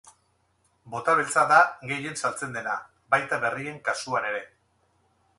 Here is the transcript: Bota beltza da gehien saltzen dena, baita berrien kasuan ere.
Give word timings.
Bota 0.93 1.13
beltza 1.17 1.41
da 1.51 1.59
gehien 1.91 2.17
saltzen 2.21 2.57
dena, 2.59 2.77
baita 3.15 3.39
berrien 3.43 3.77
kasuan 3.91 4.27
ere. 4.31 4.41